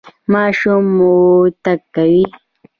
ماشوم 0.31 0.83
مو 0.97 1.13
تګ 1.63 1.79
کوي؟ 1.95 2.25